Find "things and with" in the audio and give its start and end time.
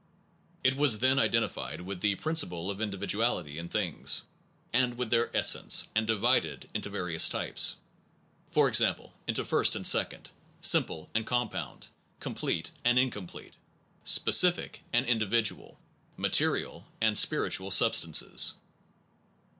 3.69-5.11